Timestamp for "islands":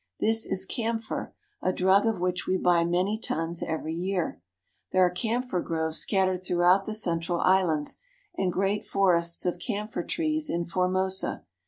7.39-7.99